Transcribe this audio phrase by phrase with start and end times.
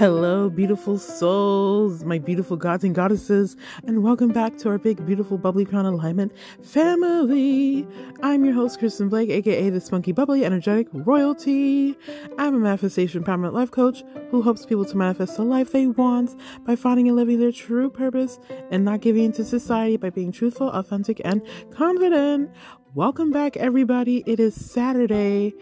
[0.00, 3.54] Hello, beautiful souls, my beautiful gods and goddesses,
[3.86, 7.86] and welcome back to our big, beautiful, bubbly crown alignment family.
[8.22, 11.98] I'm your host, Kristen Blake, aka the spunky, bubbly, energetic royalty.
[12.38, 16.34] I'm a manifestation permanent life coach who helps people to manifest the life they want
[16.64, 18.38] by finding and living their true purpose
[18.70, 22.50] and not giving into society by being truthful, authentic, and confident.
[22.94, 24.24] Welcome back, everybody.
[24.24, 25.52] It is Saturday,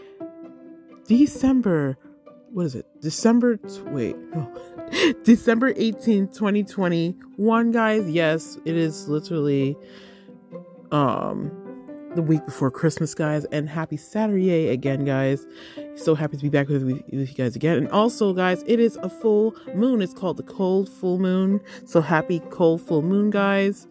[1.08, 1.98] December
[2.52, 2.86] what is it?
[3.00, 4.52] December, wait, no.
[5.24, 8.10] December 18th, 2021, guys.
[8.10, 9.76] Yes, it is literally
[10.90, 11.50] um
[12.14, 13.44] the week before Christmas, guys.
[13.46, 15.46] And happy Saturday again, guys.
[15.94, 17.76] So happy to be back with, with you guys again.
[17.76, 20.02] And also, guys, it is a full moon.
[20.02, 21.60] It's called the cold full moon.
[21.84, 23.86] So happy cold full moon, guys.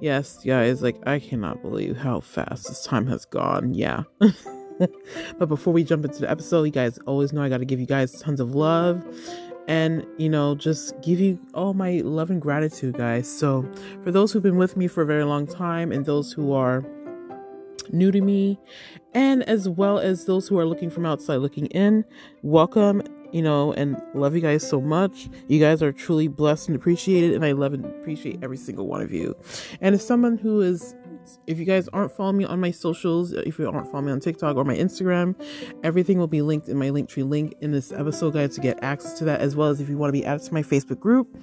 [0.00, 3.74] Yes, guys, like I cannot believe how fast this time has gone.
[3.74, 4.04] Yeah.
[5.38, 7.80] but before we jump into the episode, you guys always know I got to give
[7.80, 9.04] you guys tons of love
[9.68, 13.30] and, you know, just give you all my love and gratitude, guys.
[13.30, 13.68] So,
[14.02, 16.84] for those who've been with me for a very long time and those who are
[17.92, 18.58] new to me,
[19.14, 22.04] and as well as those who are looking from outside looking in,
[22.42, 25.28] welcome you know, and love you guys so much.
[25.48, 29.00] You guys are truly blessed and appreciated, and I love and appreciate every single one
[29.00, 29.34] of you.
[29.80, 30.94] And as someone who is
[31.46, 34.20] if you guys aren't following me on my socials, if you aren't following me on
[34.20, 35.34] TikTok or my Instagram,
[35.82, 39.18] everything will be linked in my Linktree link in this episode guide to get access
[39.18, 41.36] to that, as well as if you want to be added to my Facebook group,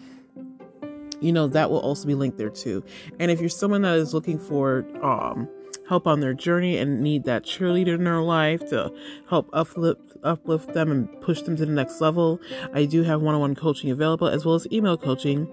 [1.21, 2.83] you know, that will also be linked there too.
[3.19, 5.49] And if you're someone that is looking for um
[5.87, 8.93] help on their journey and need that cheerleader in their life to
[9.27, 12.39] help uplift uplift them and push them to the next level,
[12.73, 15.47] I do have one-on-one coaching available as well as email coaching.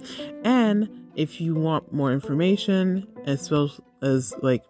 [0.45, 3.70] And if you want more information as well
[4.03, 4.62] as like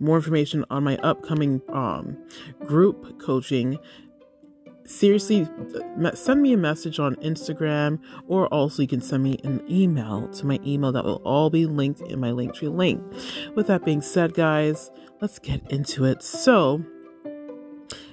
[0.00, 2.18] more information on my upcoming um,
[2.66, 3.78] group coaching,
[4.84, 5.48] seriously
[6.14, 10.44] send me a message on Instagram or also you can send me an email to
[10.44, 13.02] my email that will all be linked in my Linktree link.
[13.54, 16.22] With that being said, guys, let's get into it.
[16.22, 16.84] So,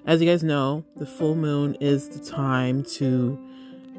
[0.05, 3.37] as you guys know, the full moon is the time to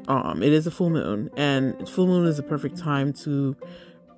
[0.07, 3.55] um it is a full moon and full moon is the perfect time to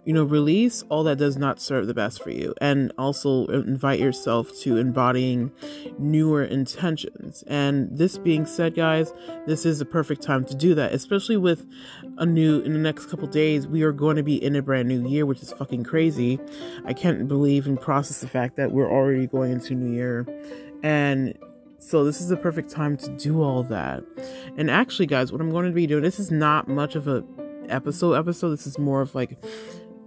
[0.05, 3.99] you know, release all that does not serve the best for you and also invite
[3.99, 5.51] yourself to embodying
[5.97, 7.43] newer intentions.
[7.47, 9.13] And this being said, guys,
[9.47, 11.65] this is the perfect time to do that, especially with
[12.17, 14.89] a new, in the next couple days, we are going to be in a brand
[14.89, 16.37] new year, which is fucking crazy.
[16.85, 20.27] I can't believe and process the fact that we're already going into new year.
[20.83, 21.37] And
[21.83, 24.03] so this is the perfect time to do all that.
[24.57, 27.23] And actually, guys, what I'm going to be doing, this is not much of a
[27.69, 28.51] episode episode.
[28.51, 29.37] This is more of like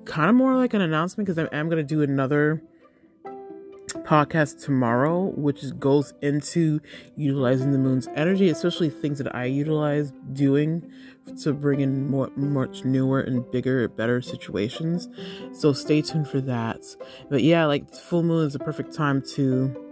[0.05, 2.63] kind of more like an announcement because I am going to do another
[4.03, 6.81] podcast tomorrow, which goes into
[7.17, 10.91] utilizing the moon's energy, especially things that I utilize doing
[11.43, 15.09] to bring in more, much newer and bigger, better situations.
[15.53, 16.81] So stay tuned for that.
[17.29, 19.86] But yeah, like full moon is a perfect time to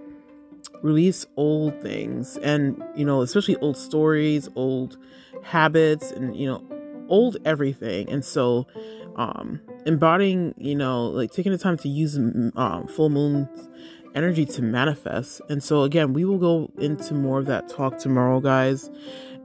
[0.82, 4.96] release old things and, you know, especially old stories, old
[5.42, 6.62] habits, and, you know,
[7.08, 8.08] old everything.
[8.10, 8.66] And so,
[9.16, 13.48] um, embodying, you know, like taking the time to use um, full moon
[14.14, 15.40] energy to manifest.
[15.48, 18.90] And so, again, we will go into more of that talk tomorrow, guys.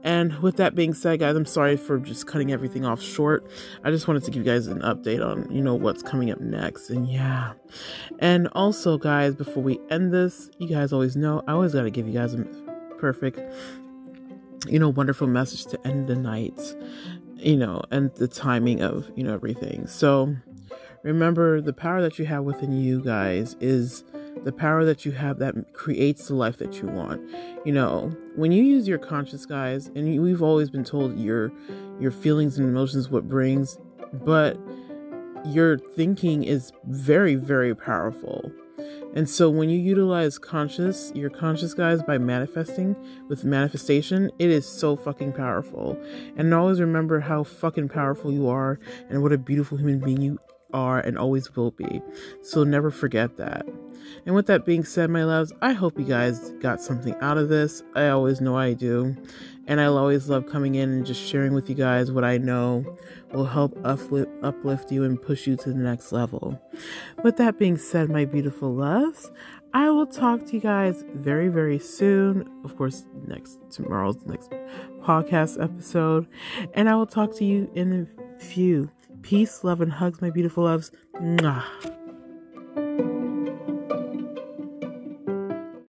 [0.02, 3.46] And with that being said, guys, I'm sorry for just cutting everything off short.
[3.84, 6.40] I just wanted to give you guys an update on, you know, what's coming up
[6.40, 6.90] next.
[6.90, 7.52] And yeah.
[8.18, 11.90] And also, guys, before we end this, you guys always know I always got to
[11.90, 12.44] give you guys a
[12.98, 13.40] perfect,
[14.66, 16.58] you know, wonderful message to end the night
[17.42, 19.86] you know, and the timing of, you know, everything.
[19.86, 20.36] So
[21.02, 24.04] remember the power that you have within you guys is
[24.44, 27.20] the power that you have that creates the life that you want.
[27.64, 31.52] You know, when you use your conscious guys, and we've always been told your
[31.98, 33.78] your feelings and emotions what brings,
[34.12, 34.58] but
[35.46, 38.50] your thinking is very very powerful.
[39.14, 42.96] And so when you utilize conscious, your conscious guys by manifesting
[43.28, 46.00] with manifestation, it is so fucking powerful.
[46.36, 48.78] And always remember how fucking powerful you are
[49.08, 50.38] and what a beautiful human being you
[50.72, 52.02] are and always will be.
[52.42, 53.66] So never forget that.
[54.26, 57.48] And with that being said, my loves, I hope you guys got something out of
[57.48, 57.82] this.
[57.94, 59.16] I always know I do.
[59.66, 62.84] And I always love coming in and just sharing with you guys what I know
[63.32, 66.60] will help uplift, uplift you and push you to the next level.
[67.22, 69.30] With that being said, my beautiful loves,
[69.72, 72.50] I will talk to you guys very, very soon.
[72.64, 74.50] Of course, next tomorrow's next
[75.02, 76.26] podcast episode.
[76.74, 78.90] And I will talk to you in a few.
[79.22, 80.90] Peace, love, and hugs, my beautiful loves.
[81.16, 81.99] Mwah.